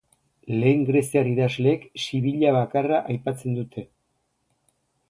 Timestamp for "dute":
3.63-3.87